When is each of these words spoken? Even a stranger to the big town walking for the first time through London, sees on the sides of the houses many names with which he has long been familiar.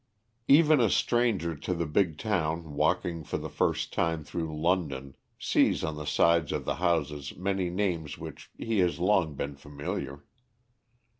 Even 0.47 0.79
a 0.79 0.89
stranger 0.89 1.55
to 1.55 1.75
the 1.75 1.85
big 1.85 2.17
town 2.17 2.73
walking 2.73 3.23
for 3.23 3.37
the 3.37 3.51
first 3.51 3.93
time 3.93 4.23
through 4.23 4.59
London, 4.59 5.13
sees 5.37 5.83
on 5.83 5.95
the 5.95 6.05
sides 6.07 6.51
of 6.51 6.65
the 6.65 6.77
houses 6.81 7.37
many 7.37 7.69
names 7.69 8.17
with 8.17 8.29
which 8.33 8.51
he 8.57 8.79
has 8.79 8.97
long 8.97 9.35
been 9.35 9.55
familiar. 9.55 10.25